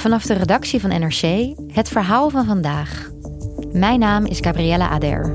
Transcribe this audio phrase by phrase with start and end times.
[0.00, 3.10] Vanaf de redactie van NRC het verhaal van vandaag.
[3.72, 5.34] Mijn naam is Gabriella Ader.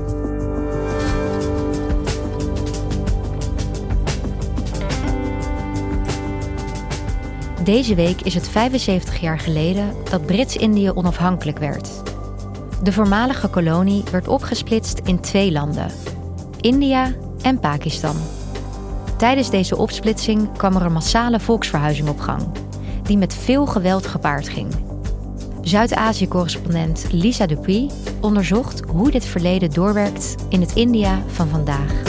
[7.64, 11.90] Deze week is het 75 jaar geleden dat Brits-Indië onafhankelijk werd.
[12.82, 15.90] De voormalige kolonie werd opgesplitst in twee landen:
[16.60, 17.12] India
[17.42, 18.16] en Pakistan.
[19.16, 22.42] Tijdens deze opsplitsing kwam er een massale volksverhuizing op gang,
[23.06, 24.68] die met veel geweld gepaard ging.
[25.60, 32.02] Zuid-Azië-correspondent Lisa Dupuis onderzocht hoe dit verleden doorwerkt in het India van vandaag.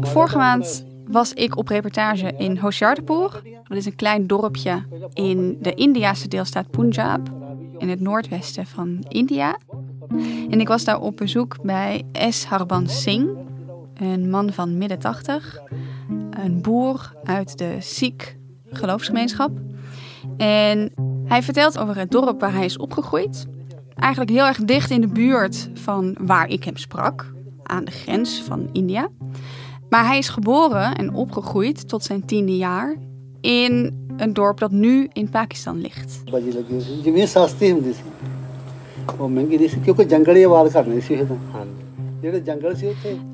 [0.00, 3.42] Vorige maand was ik op reportage in Hoshiarpur.
[3.64, 7.20] Dat is een klein dorpje in de Indiase deelstaat Punjab,
[7.78, 9.58] in het noordwesten van India.
[10.50, 12.44] En ik was daar op bezoek bij S.
[12.44, 13.30] Harban Singh,
[13.94, 15.60] een man van midden 80,
[16.30, 18.34] een boer uit de Sikh
[18.70, 19.50] geloofsgemeenschap.
[20.36, 20.92] En
[21.24, 23.46] hij vertelt over het dorp waar hij is opgegroeid.
[23.94, 28.42] Eigenlijk heel erg dicht in de buurt van waar ik hem sprak, aan de grens
[28.42, 29.08] van India.
[29.90, 32.96] Maar hij is geboren en opgegroeid tot zijn tiende jaar
[33.40, 36.22] in een dorp dat nu in Pakistan ligt.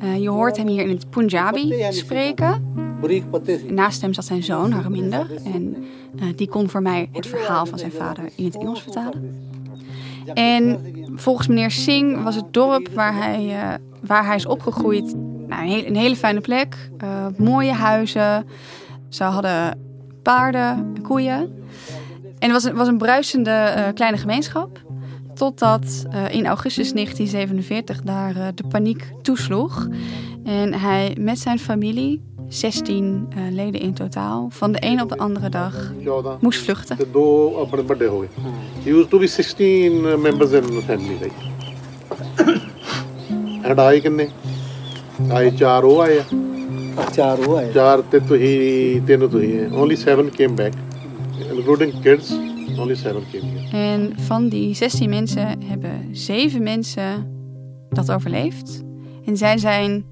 [0.02, 2.74] Uh, je hoort hem hier in het Punjabi spreken.
[3.68, 5.26] Naast hem zat zijn zoon, Harminder.
[5.44, 5.76] En
[6.18, 9.34] eh, die kon voor mij het verhaal van zijn vader in het Engels vertalen.
[10.34, 10.80] En
[11.14, 15.14] volgens meneer Singh was het dorp waar hij, eh, waar hij is opgegroeid
[15.48, 18.46] nou, een, hele, hele fijne plek, eh, mooie huizen.
[19.08, 19.78] Ze hadden
[20.22, 21.64] paarden koeien.
[22.38, 24.84] En het was een, was een bruisende eh, kleine gemeenschap.
[25.34, 29.88] Totdat eh, in augustus 1947 daar de paniek toesloeg.
[30.44, 35.48] En hij met zijn familie, 16 leden in totaal, van de een op de andere
[35.48, 35.92] dag
[36.40, 36.96] moest vluchten.
[38.82, 41.54] He used to be 16 members in the family, right?
[43.62, 44.02] En daar ik
[45.15, 49.59] ਆਏ ਕਿੰਨੇ ਆਏ ਚਾਰ ਉਹ ਆਏ ਆ ਚਾਰ ਉਹ ਆਏ ਚਾਰ ਤੇ ਤੁਸੀਂ ਤਿੰਨ ਤੁਸੀਂ
[49.59, 50.73] ਹੈ ਓਨਲੀ 7 came back
[51.51, 52.31] including kids
[52.79, 53.41] only 7 came
[53.73, 57.39] En van die 16 mensen hebben 7 mensen
[57.89, 58.83] dat overleefd.
[59.25, 60.05] En zij zijn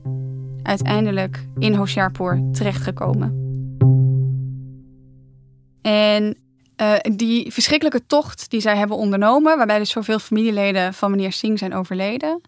[0.63, 3.37] uiteindelijk in Hoshiarpur terechtgekomen.
[5.81, 6.37] En
[6.75, 11.57] eh, die verschrikkelijke tocht die zij hebben ondernomen, waarbij dus zoveel familieleden van meneer Singh
[11.59, 12.41] zijn overleden,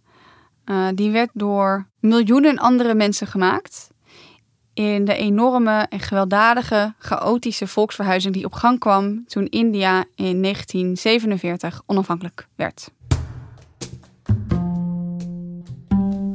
[0.67, 3.91] eh, die werd door miljoenen andere mensen gemaakt.
[4.75, 11.83] In de enorme en gewelddadige, chaotische volksverhuizing die op gang kwam toen India in 1947
[11.87, 12.91] onafhankelijk werd.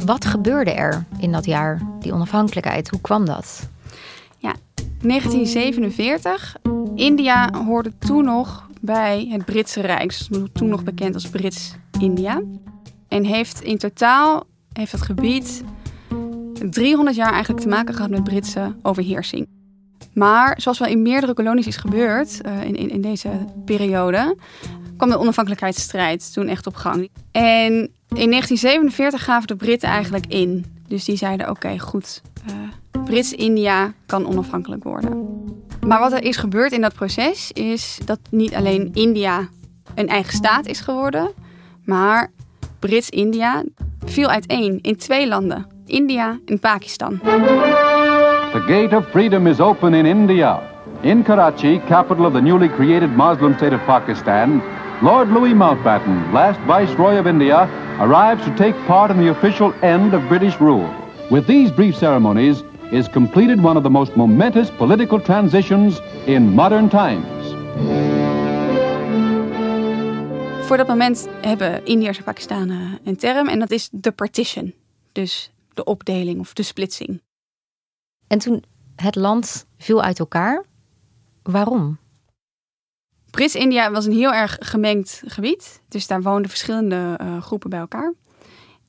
[0.05, 2.89] Wat gebeurde er in dat jaar, die onafhankelijkheid?
[2.89, 3.69] Hoe kwam dat?
[5.01, 6.55] 1947.
[6.95, 12.41] India hoorde toen nog bij het Britse Rijk, dus toen nog bekend als Brits-India.
[13.11, 15.63] En heeft in totaal heeft het gebied
[16.69, 19.47] 300 jaar eigenlijk te maken gehad met Britse overheersing.
[20.13, 23.29] Maar zoals wel in meerdere kolonies is gebeurd eh, in, in, in deze
[23.65, 24.37] periode,
[24.97, 27.09] kwam de onafhankelijkheidsstrijd toen echt op gang.
[27.31, 27.73] En
[28.07, 30.65] in 1947 gaven de Britten eigenlijk in.
[30.87, 35.27] Dus die zeiden: oké, goed, eh, Brits-India kan onafhankelijk worden.
[35.87, 39.49] Maar wat er is gebeurd in dat proces is dat niet alleen India
[39.95, 41.31] een eigen staat is geworden,
[41.83, 42.31] maar
[42.81, 43.63] Brits-India
[44.05, 47.19] viel uiteen in twee landen: India en Pakistan.
[48.51, 50.59] The gate of freedom is open in India.
[51.01, 54.61] In Karachi, capital of the newly created Muslim state of Pakistan,
[55.01, 57.69] Lord Louis Mountbatten, last Viceroy of India,
[57.99, 60.89] arrives to take part in the official end of British rule.
[61.29, 66.89] With these brief ceremonies is completed one of the most momentous political transitions in modern
[66.89, 68.10] times.
[70.71, 74.73] Voor dat moment hebben Indiërs en Pakistanen een term en dat is de partition.
[75.11, 77.21] Dus de opdeling of de splitsing.
[78.27, 78.63] En toen
[78.95, 80.65] Het land viel uit elkaar.
[81.43, 81.99] Waarom?
[83.29, 85.81] Brits-India was een heel erg gemengd gebied.
[85.87, 88.13] Dus daar woonden verschillende uh, groepen bij elkaar.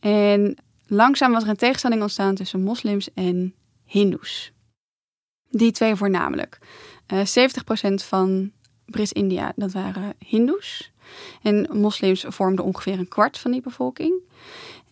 [0.00, 0.56] En
[0.86, 4.52] langzaam was er een tegenstelling ontstaan tussen moslims en hindoes.
[5.50, 6.58] Die twee voornamelijk.
[7.12, 7.50] Uh, eh,
[7.90, 8.52] 70% van
[8.84, 10.91] Brits-India, dat waren hindoes.
[11.42, 14.14] En moslims vormden ongeveer een kwart van die bevolking.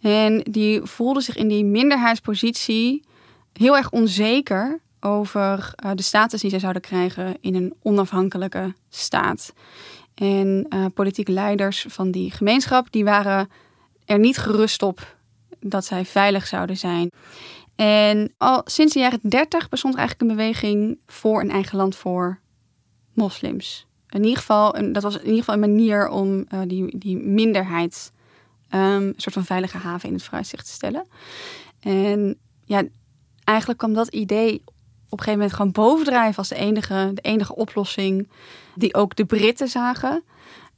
[0.01, 3.05] En die voelden zich in die minderheidspositie
[3.53, 9.53] heel erg onzeker over uh, de status die zij zouden krijgen in een onafhankelijke staat.
[10.15, 13.51] En uh, politieke leiders van die gemeenschap die waren
[14.05, 15.17] er niet gerust op
[15.61, 17.11] dat zij veilig zouden zijn.
[17.77, 21.97] En al sinds de jaren 30 bestond er eigenlijk een beweging voor een eigen land
[21.97, 22.39] voor
[23.13, 23.87] moslims.
[24.11, 28.13] In ieder geval, dat was in ieder geval een manier om uh, die, die minderheid
[28.75, 31.07] um, een soort van veilige haven in het vooruitzicht te stellen.
[31.81, 32.83] En ja,
[33.45, 34.63] eigenlijk kwam dat idee
[35.09, 38.29] op een gegeven moment gewoon bovendrijven als de enige, de enige oplossing
[38.75, 40.23] die ook de Britten zagen.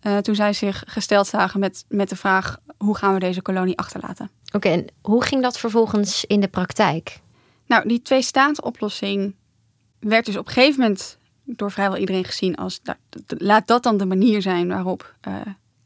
[0.02, 3.78] Uh, toen zij zich gesteld zagen met, met de vraag: hoe gaan we deze kolonie
[3.78, 4.30] achterlaten?
[4.54, 7.20] Oké, en hoe ging dat vervolgens in de praktijk?
[7.66, 9.34] Nou, die twee-staat-oplossing
[9.98, 12.80] werd dus op een gegeven moment door vrijwel iedereen gezien als:
[13.26, 15.34] laat dat dan de manier zijn waarop uh,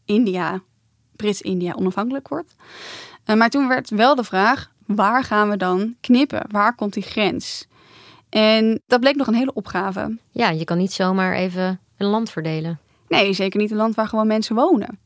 [0.05, 0.63] India,
[1.17, 2.55] Brits-India, onafhankelijk wordt.
[3.27, 6.47] Uh, maar toen werd wel de vraag: waar gaan we dan knippen?
[6.51, 7.67] Waar komt die grens?
[8.29, 10.19] En dat bleek nog een hele opgave.
[10.31, 12.79] Ja, je kan niet zomaar even een land verdelen.
[13.09, 14.99] Nee, zeker niet een land waar gewoon mensen wonen.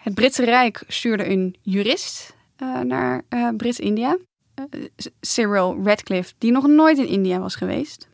[0.00, 3.24] Het Britse Rijk stuurde een jurist uh, naar
[3.56, 4.16] Brits-India.
[5.20, 8.08] Cyril Radcliffe, die nog nooit in India was geweest.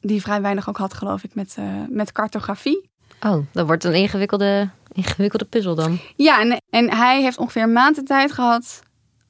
[0.00, 1.56] Die vrij weinig ook had, geloof ik, met,
[1.88, 2.90] met cartografie.
[3.20, 5.98] Oh, dat wordt een ingewikkelde, ingewikkelde puzzel dan.
[6.16, 8.80] Ja, en, en hij heeft ongeveer een maand de tijd gehad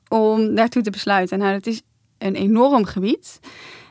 [0.08, 1.38] om daartoe te besluiten.
[1.38, 1.82] Nou, het is
[2.18, 3.40] een enorm gebied.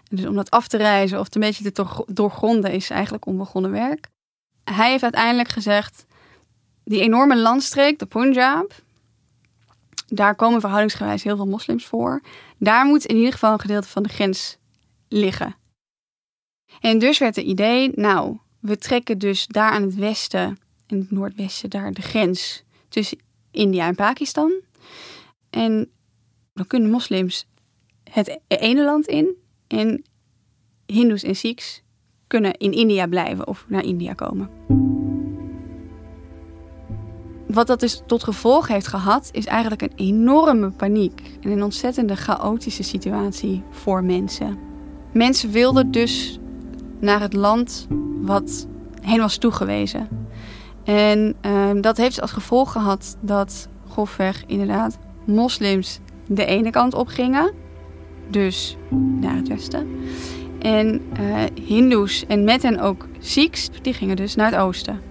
[0.10, 4.08] Dus om dat af te reizen of een beetje te doorgronden is eigenlijk onbegonnen werk.
[4.64, 6.06] Hij heeft uiteindelijk gezegd,
[6.84, 8.74] die enorme landstreek, de Punjab,
[10.08, 12.22] daar komen verhoudingsgewijs heel veel moslims voor.
[12.58, 14.58] Daar moet in ieder geval een gedeelte van de grens
[15.08, 15.56] liggen.
[16.80, 21.12] En dus werd het idee, nou, we trekken dus daar aan het westen, in het
[21.12, 23.18] noordwesten, daar de grens tussen
[23.52, 24.52] India en Pakistan.
[25.50, 25.90] En
[26.54, 27.48] dan kunnen moslims
[28.04, 29.36] het ene land in
[29.68, 30.04] en
[30.86, 31.82] Hindoes en Sikhs
[32.28, 34.50] kunnen in India blijven of naar India komen.
[37.48, 42.16] Wat dat dus tot gevolg heeft gehad, is eigenlijk een enorme paniek en een ontzettende
[42.16, 44.58] chaotische situatie voor mensen.
[45.14, 46.39] Mensen wilden dus
[47.00, 47.88] naar het land
[48.22, 48.68] wat
[49.02, 50.08] hen was toegewezen.
[50.84, 57.08] En uh, dat heeft als gevolg gehad dat grofweg inderdaad moslims de ene kant op
[57.08, 57.52] gingen,
[58.30, 58.78] dus
[59.20, 59.88] naar het westen.
[60.60, 65.02] En uh, Hindoes en met hen ook Sikhs, die gingen dus naar het oosten.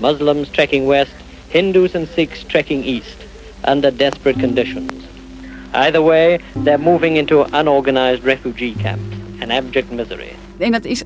[0.00, 1.12] Muslims trekking west,
[1.48, 3.16] Hindus and Sikhs trekking east,
[3.68, 4.92] under desperate conditions.
[5.72, 10.32] Either way, they're moving into unorganized refugee camps and abject misery.
[10.58, 11.02] En dat is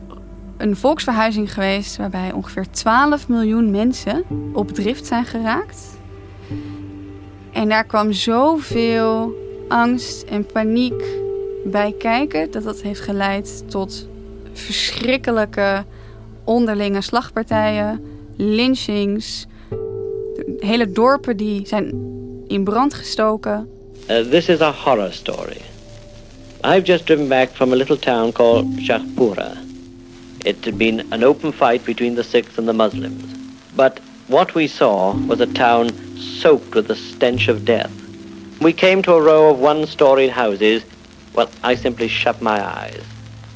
[0.57, 5.99] een volksverhuizing geweest waarbij ongeveer 12 miljoen mensen op drift zijn geraakt.
[7.53, 9.35] En daar kwam zoveel
[9.69, 11.05] angst en paniek
[11.65, 14.09] bij kijken dat dat heeft geleid tot
[14.53, 15.85] verschrikkelijke
[16.45, 18.05] onderlinge slagpartijen,
[18.37, 19.47] lynchings,
[20.59, 21.93] hele dorpen die zijn
[22.47, 23.69] in brand gestoken.
[24.11, 25.61] Uh, this is a horror story.
[26.65, 29.66] I've just driven back from a little town called Shahpura.
[30.47, 33.25] It had been an open fight between the Sikhs and the Muslims.
[33.75, 37.93] But what we saw was a town soaked with the stench of death.
[38.61, 40.83] We came to a row of one-storied houses
[41.37, 43.03] well, I simply shut my eyes.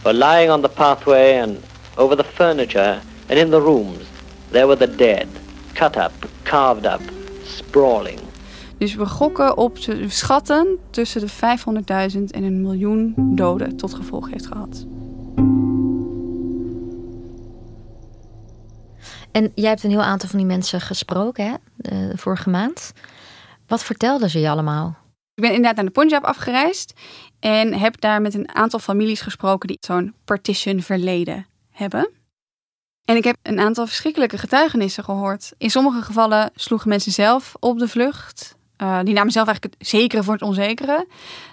[0.02, 1.62] For lying on the pathway and
[1.96, 4.06] over the furniture and in the rooms,
[4.50, 5.28] there were the dead,
[5.74, 6.12] cut up,
[6.44, 7.00] carved up,
[7.44, 8.20] sprawling.
[8.78, 14.46] Dus we gokken op schatten tussen de 500.000 en een miljoen doden tot gevolg heeft
[14.46, 14.86] gehad.
[19.32, 22.92] En jij hebt een heel aantal van die mensen gesproken, hè, de vorige maand.
[23.66, 24.96] Wat vertelden ze je allemaal?
[25.34, 26.92] Ik ben inderdaad naar de Punjab afgereisd
[27.40, 32.10] en heb daar met een aantal families gesproken die zo'n partition verleden hebben.
[33.04, 35.52] En ik heb een aantal verschrikkelijke getuigenissen gehoord.
[35.58, 38.58] In sommige gevallen sloegen mensen zelf op de vlucht.
[38.82, 41.06] Uh, die namen zelf eigenlijk het zekere voor het onzekere.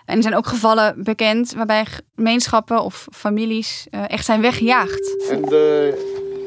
[0.06, 5.30] En er zijn ook gevallen bekend waarbij gemeenschappen of families uh, echt zijn weggejaagd.
[5.32, 5.94] And uh,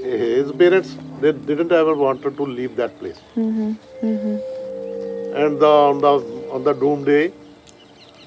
[0.03, 3.21] his parents they didn't ever wanted to leave that place.
[3.37, 3.73] Mm-hmm.
[4.03, 5.37] Mm-hmm.
[5.37, 6.13] And the, on the
[6.51, 7.33] on the doom day,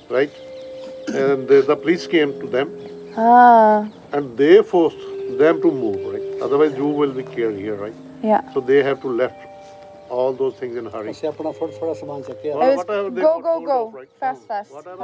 [0.09, 0.31] right?
[1.07, 2.69] And the, the police came to them.
[3.17, 3.87] Ah.
[4.11, 4.97] And they forced
[5.37, 6.41] them to move, right?
[6.41, 7.95] Otherwise, you will be killed here, right?
[8.21, 8.41] Yeah.
[8.53, 9.35] So they have to left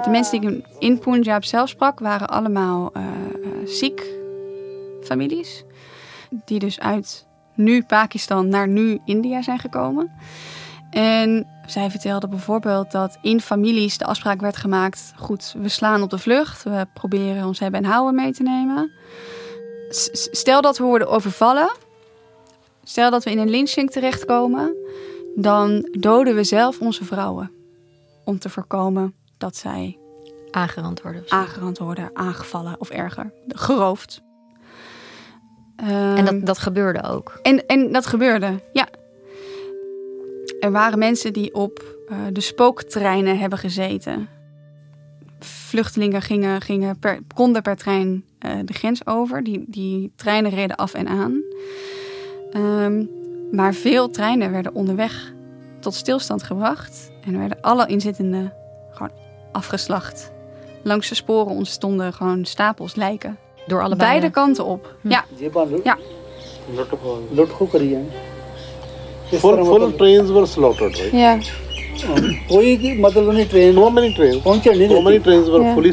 [0.03, 3.03] De mensen die in Punjab zelf sprak waren allemaal uh,
[3.65, 4.07] ziek
[5.01, 5.65] families.
[6.29, 10.11] Die dus uit nu Pakistan naar nu India zijn gekomen.
[10.89, 16.09] En zij vertelde bijvoorbeeld dat in families de afspraak werd gemaakt: goed, we slaan op
[16.09, 18.91] de vlucht, we proberen ons hebben en houden mee te nemen.
[20.31, 21.71] Stel dat we worden overvallen,
[22.83, 24.75] stel dat we in een lynching terechtkomen,
[25.35, 27.51] dan doden we zelf onze vrouwen.
[28.25, 29.97] Om te voorkomen dat zij
[30.51, 31.23] Aangerand worden.
[31.27, 34.21] aangerand worden, aangevallen of erger, geroofd.
[35.79, 37.39] Ehm, En dat, dat gebeurde ook.
[37.41, 38.87] en, en dat gebeurde, ja.
[40.59, 44.27] Er waren mensen die op eh, de spooktreinen hebben gezeten.
[45.39, 49.43] Vluchtelingen gingen, gingen per, konden per trein eh, de grens over.
[49.43, 51.43] Die, die treinen reden af en aan.
[52.51, 53.05] Ehm,
[53.51, 55.33] maar veel treinen werden onderweg
[55.79, 57.11] tot stilstand gebracht.
[57.25, 58.53] En werden alle inzittenden
[58.91, 59.11] gewoon
[59.51, 60.31] afgeslacht.
[60.83, 63.37] Langs de sporen ontstonden gewoon stapels lijken
[63.69, 64.09] door allebei.
[64.09, 64.31] Beide eh.
[64.31, 64.95] kanten op.
[65.01, 65.09] Hm.
[65.09, 65.25] Ja.
[65.83, 65.97] ja.
[69.37, 71.11] Full, full trains were slaughtered, right?
[71.11, 71.41] Yeah.
[75.21, 75.91] trains were fully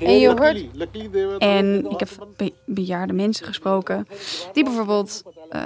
[0.00, 1.36] En je.
[1.38, 2.08] En ik heb
[2.64, 4.06] bejaarde mensen gesproken.
[4.52, 5.22] Die bijvoorbeeld.
[5.50, 5.62] Eh,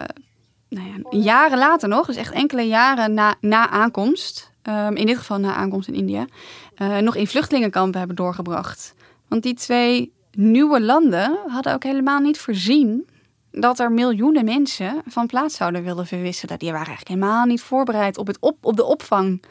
[0.68, 4.50] nou ja, jaren later nog, dus echt enkele jaren na, na aankomst.
[4.62, 6.26] Ehm, in dit geval na aankomst in India.
[6.74, 8.94] Eh, nog in vluchtelingenkampen hebben doorgebracht.
[9.28, 13.06] Want die twee nieuwe landen hadden ook helemaal niet voorzien
[13.50, 16.58] dat er miljoenen mensen van plaats zouden willen verwisselen.
[16.58, 19.42] Die waren eigenlijk helemaal niet voorbereid op, het op, op de opvang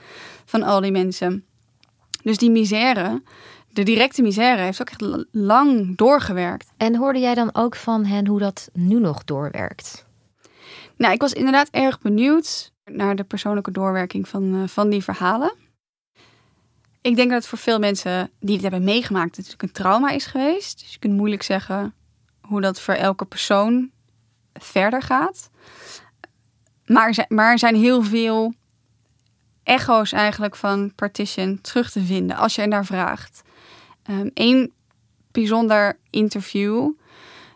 [0.45, 1.45] van al die mensen.
[2.23, 3.21] Dus die misère,
[3.69, 6.71] de directe misère, heeft ook echt lang doorgewerkt.
[6.77, 10.05] En hoorde jij dan ook van hen hoe dat nu nog doorwerkt?
[10.97, 15.53] Nou, ik was inderdaad erg benieuwd naar de persoonlijke doorwerking van, eh, van die verhalen.
[17.01, 20.25] Ik denk dat het voor veel mensen die dit hebben meegemaakt natuurlijk een trauma is
[20.25, 20.79] geweest.
[20.79, 21.93] Dus je kunt moeilijk zeggen
[22.41, 23.91] hoe dat voor elke persoon
[24.53, 25.49] verder gaat.
[26.85, 28.53] Maar er zijn, maar er zijn heel veel
[29.63, 33.41] echo's eigenlijk van Partition terug te vinden als je er naar vraagt.
[34.33, 34.73] Eén
[35.31, 36.91] bijzonder interview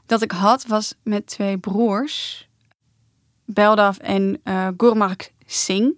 [0.06, 2.48] dat ik had was met twee broers
[3.46, 5.96] Beldav en eh Gurmark Singh,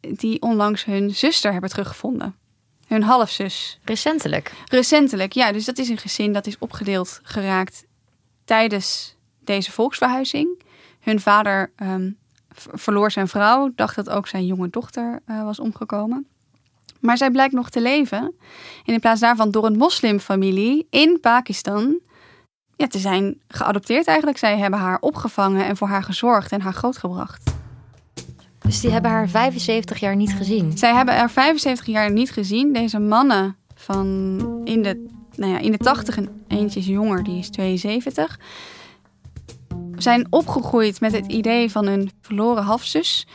[0.00, 2.34] die onlangs hun zuster hebben teruggevonden.
[2.94, 3.78] Hun halfzus.
[3.84, 4.52] Recentelijk.
[4.64, 5.52] Recentelijk, ja.
[5.52, 7.84] Dus dat is een gezin dat is opgedeeld geraakt
[8.44, 10.62] tijdens deze volksverhuizing.
[11.00, 12.10] Hun vader ehm,
[12.54, 16.26] verloor zijn vrouw, dacht dat ook zijn jonge dochter eh, was omgekomen.
[17.00, 18.34] Maar zij blijkt nog te leven.
[18.84, 22.00] En in plaats daarvan door een moslimfamilie in Pakistan
[22.76, 24.38] ja, te zijn geadopteerd eigenlijk.
[24.38, 27.54] Zij hebben haar opgevangen en voor haar gezorgd en haar grootgebracht.
[28.64, 30.78] Dus die hebben haar 75 jaar niet gezien.
[30.78, 32.72] Zij hebben er 75 jaar niet gezien.
[32.72, 35.06] Deze mannen van in de,
[35.36, 38.38] nou ja, in de 80 en eentje is jonger, die is 72.
[39.96, 43.26] Zijn opgegroeid met het idee van een verloren halfzus.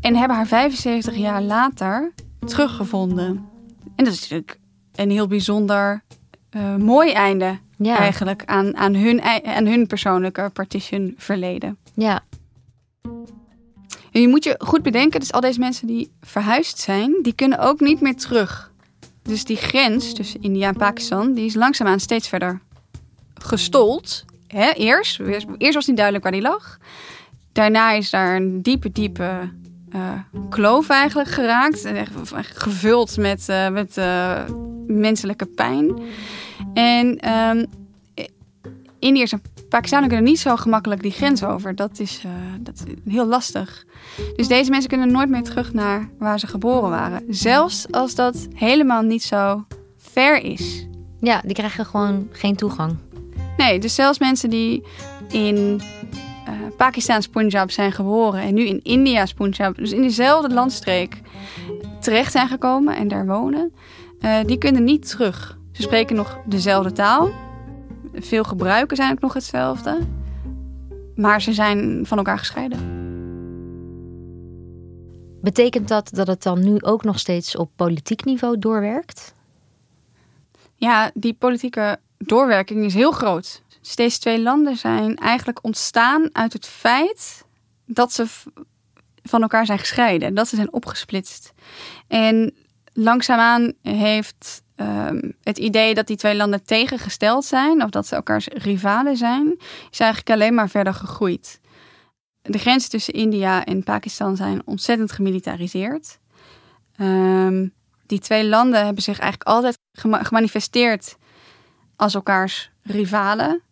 [0.00, 2.12] En hebben haar 75 jaar later
[2.46, 3.48] teruggevonden.
[3.96, 4.58] En dat is natuurlijk
[4.94, 6.02] een heel bijzonder
[6.50, 7.98] eh, mooi einde Ja.
[7.98, 11.76] eigenlijk aan, aan, hun, aan hun persoonlijke partition verleden.
[11.94, 12.22] Ja.
[14.12, 17.58] En je moet je goed bedenken, dus al deze mensen die verhuisd zijn, die kunnen
[17.58, 18.70] ook niet meer terug.
[19.22, 22.60] Dus die grens tussen India en Pakistan, die is langzaamaan steeds verder
[23.34, 24.24] gestold.
[24.74, 26.78] Eerst, eerst, eerst was niet duidelijk waar die lag.
[27.52, 29.50] Daarna is daar een diepe, diepe
[29.90, 30.10] eh,
[30.48, 31.84] kloof eigenlijk geraakt.
[31.84, 32.12] En echt
[32.54, 34.44] gevuld met, eh, met eh,
[34.86, 36.02] menselijke pijn.
[36.74, 37.64] En ehm
[39.02, 39.42] Indiërs en
[39.72, 41.74] Pakistanen kunnen niet zo gemakkelijk die grens over.
[41.74, 43.84] Dat is, eh, dat is heel lastig.
[44.36, 47.22] Dus deze mensen kunnen nooit meer terug naar waar ze geboren waren.
[47.28, 49.64] Zelfs als dat helemaal niet zo
[49.96, 50.86] ver is.
[51.20, 52.96] ja, die krijgen gewoon geen toegang.
[53.56, 54.82] Nee, dus zelfs mensen die
[55.28, 55.80] in
[56.76, 61.20] Pakistaans Punjab zijn geboren en nu in India's Punjab, dus in dezelfde landstreek,
[62.00, 63.72] terecht zijn gekomen en daar wonen,
[64.20, 65.58] eh, die kunnen niet terug.
[65.72, 67.30] Ze spreken nog dezelfde taal.
[68.14, 69.98] Veel gebruiken zijn ook nog hetzelfde.
[71.14, 73.00] Maar ze zijn van elkaar gescheiden.
[75.40, 79.34] Betekent dat dat het dan nu ook nog steeds op politiek niveau doorwerkt?
[80.74, 83.62] Ja, die politieke doorwerking is heel groot.
[83.80, 87.44] Dus deze twee landen zijn eigenlijk ontstaan uit het feit
[87.86, 88.26] dat ze
[89.22, 90.34] van elkaar zijn gescheiden.
[90.34, 91.52] Dat ze zijn opgesplitst.
[92.08, 92.54] En
[92.92, 98.46] langzaamaan heeft ehm, het idee dat die twee landen tegengesteld zijn of dat ze elkaars
[98.46, 99.54] rivalen zijn,
[99.90, 101.60] is eigenlijk alleen maar verder gegroeid.
[102.42, 106.18] De grenzen tussen India en Pakistan zijn ontzettend gemilitariseerd.
[106.96, 107.68] Ehm,
[108.06, 111.16] die twee landen hebben zich eigenlijk altijd gemanifesteerd
[111.96, 113.62] als elkaars rivalen.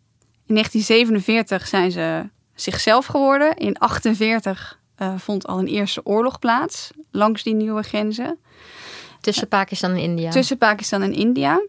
[0.45, 3.47] In 1947 zijn ze zichzelf geworden.
[3.47, 8.39] In 1948 uh, vond al een eerste oorlog plaats langs die nieuwe grenzen.
[9.21, 10.31] Tussen Pakistan en India.
[10.31, 11.61] Tussen Pakistan en India.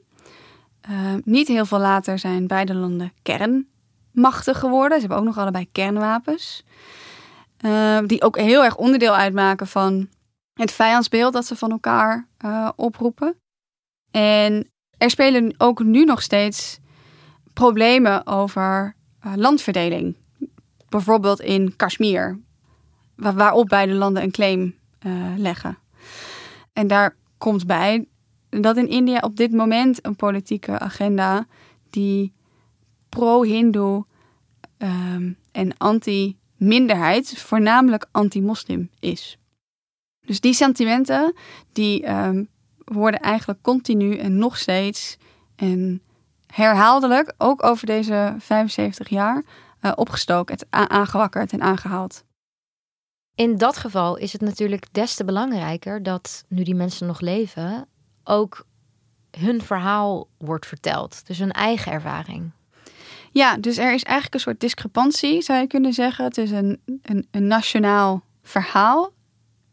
[0.90, 5.00] Uh, niet heel veel later zijn beide landen kernmachtig geworden.
[5.00, 6.64] Ze hebben ook nog allebei kernwapens.
[7.64, 10.08] Uh, die ook heel erg onderdeel uitmaken van
[10.54, 13.36] het vijandsbeeld dat ze van elkaar uh, oproepen.
[14.10, 16.78] En er spelen ook nu nog steeds
[17.52, 18.94] problemen over
[19.34, 20.16] landverdeling.
[20.88, 22.38] Bijvoorbeeld in Kashmir,
[23.16, 24.74] waarop beide landen een claim
[25.36, 25.78] leggen.
[26.72, 28.06] En daar komt bij
[28.50, 31.46] dat in India op dit moment een politieke agenda
[31.90, 32.32] die
[33.08, 34.06] pro-Hindoe
[34.78, 39.38] um, en anti-minderheid, voornamelijk anti-moslim is.
[40.26, 41.34] Dus die sentimenten
[41.72, 42.48] die um,
[42.84, 45.16] worden eigenlijk continu en nog steeds
[45.56, 46.02] en
[46.46, 49.44] herhaaldelijk, ook over deze 75 jaar,
[49.80, 52.24] uh, opgestoken, aangewakkerd en aangehaald.
[53.34, 57.88] In dat geval is het natuurlijk des te belangrijker dat nu die mensen nog leven,
[58.24, 58.66] ook
[59.30, 61.26] hun verhaal wordt verteld.
[61.26, 62.50] Dus hun eigen ervaring.
[63.30, 66.24] Ja, dus er is eigenlijk een soort discrepantie, zou je kunnen zeggen.
[66.24, 69.12] Het is een, een, een nationaal verhaal,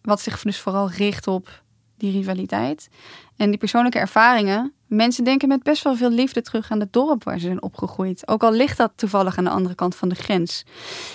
[0.02, 1.64] wat zich dus vooral richt op
[1.98, 2.90] die rivaliteit.
[3.38, 4.74] En die persoonlijke ervaringen.
[4.90, 8.28] Mensen denken met best wel veel liefde terug aan het dorp waar ze zijn opgegroeid.
[8.28, 10.64] Ook al ligt dat toevallig aan de andere kant van de grens.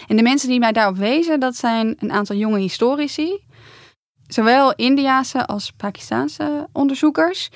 [0.07, 3.43] En de mensen die mij daarop wezen, dat zijn een aantal jonge historici.
[4.26, 7.50] Zowel Indiase als Pakistaanse onderzoekers.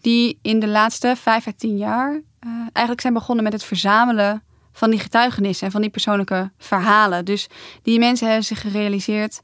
[0.00, 4.42] Die in de laatste vijf à tien jaar uh, eigenlijk zijn begonnen met het verzamelen
[4.72, 7.24] van die getuigenissen en van die persoonlijke verhalen.
[7.24, 7.46] Dus
[7.82, 9.40] die mensen hebben zich gerealiseerd.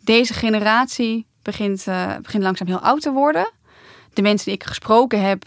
[0.00, 3.52] Deze generatie begint, uh, begint langzaam heel oud te worden.
[4.12, 5.44] De mensen die ik gesproken heb,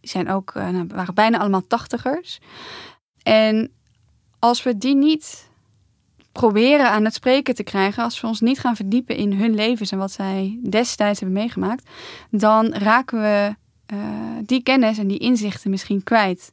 [0.00, 2.38] zijn ook, uh, nou, waren bijna allemaal tachtigers.
[3.22, 3.72] En
[4.38, 5.48] als we die niet
[6.32, 9.92] proberen aan het spreken te krijgen, als we ons niet gaan verdiepen in hun levens
[9.92, 11.90] en wat zij destijds hebben meegemaakt,
[12.30, 13.54] dan raken we
[13.92, 13.98] uh,
[14.44, 16.52] die kennis en die inzichten misschien kwijt.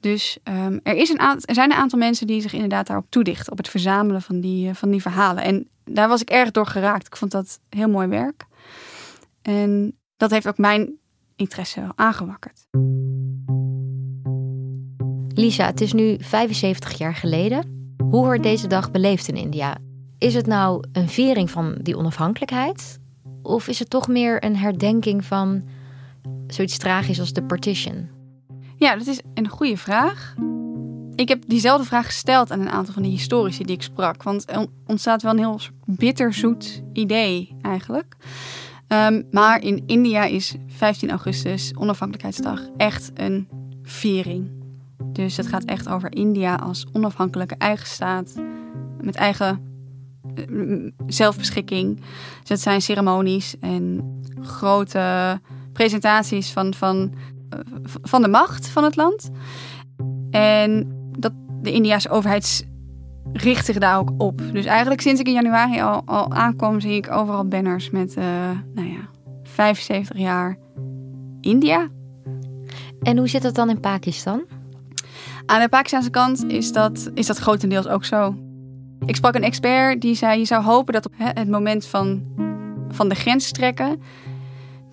[0.00, 3.52] Dus um, er, is een er zijn een aantal mensen die zich inderdaad daarop toedichten,
[3.52, 5.42] op het verzamelen van die, uh, van die verhalen.
[5.42, 7.06] En daar was ik erg door geraakt.
[7.06, 8.46] Ik vond dat heel mooi werk.
[9.42, 10.98] En dat heeft ook mijn
[11.36, 12.66] interesse wel aangewakkerd.
[15.38, 17.94] Lisa, het is nu 75 jaar geleden.
[18.10, 19.76] Hoe wordt deze dag beleefd in India?
[20.18, 22.98] Is het nou een viering van die onafhankelijkheid?
[23.42, 25.64] Of is het toch meer een herdenking van
[26.46, 28.08] zoiets tragisch als de partition?
[28.76, 30.34] Ja, dat is een goede vraag.
[31.14, 34.22] Ik heb diezelfde vraag gesteld aan een aantal van die historici die ik sprak.
[34.22, 38.16] Want er ontstaat wel een heel bitterzoet idee eigenlijk.
[38.88, 43.48] Um, maar in India is 15 augustus, onafhankelijkheidsdag, echt een
[43.82, 44.50] viering.
[45.12, 48.34] Dus het gaat echt over India als onafhankelijke eigen staat.
[49.00, 49.60] Met eigen
[50.50, 51.96] uh, zelfbeschikking.
[52.40, 54.00] Dus het zijn ceremonies en
[54.40, 55.40] grote
[55.72, 57.12] presentaties van, van,
[57.54, 57.60] uh,
[58.02, 59.30] van de macht van het land.
[60.30, 60.86] En
[61.18, 62.66] dat de Indiase overheid
[63.32, 64.42] richt zich daar ook op.
[64.52, 68.24] Dus eigenlijk sinds ik in januari al, al aankom, zie ik overal banners met, uh,
[68.74, 69.08] nou ja,
[69.42, 70.58] 75 jaar
[71.40, 71.88] India.
[73.02, 74.42] En hoe zit dat dan in Pakistan?
[75.46, 78.34] Aan de Pakistanse kant is dat, is dat grotendeels ook zo.
[79.04, 82.22] Ik sprak een expert die zei: je zou hopen dat op het moment van,
[82.88, 84.02] van de grens trekken,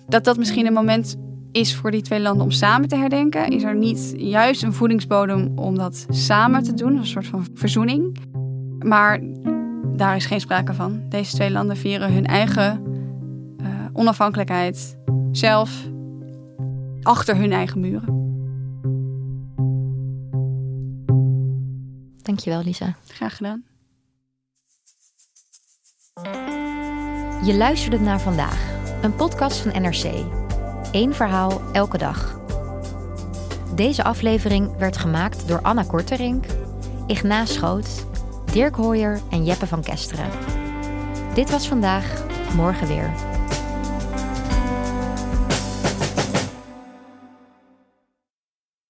[0.08, 1.16] dat dat misschien een moment
[1.54, 3.48] is voor die twee landen om samen te herdenken.
[3.48, 8.18] Is er niet juist een voedingsbodem om dat samen te doen, een soort van verzoening?
[8.78, 9.20] Maar
[9.96, 11.08] daar is geen sprake van.
[11.08, 12.82] Deze twee landen vieren hun eigen
[13.60, 14.98] uh, onafhankelijkheid
[15.32, 15.88] zelf
[17.02, 18.22] achter hun eigen muren.
[22.22, 22.96] Dankjewel, Lisa.
[23.06, 23.64] Graag gedaan.
[27.44, 30.43] Je luisterde naar vandaag, een podcast van NRC.
[30.94, 32.38] Eén verhaal elke dag.
[33.74, 36.44] Deze aflevering werd gemaakt door Anna Korterink,
[37.06, 38.06] Ignaas Schoot,
[38.52, 40.30] Dirk Hooyer en Jeppe van Kesteren.
[41.34, 42.24] Dit was vandaag,
[42.56, 43.33] morgen weer.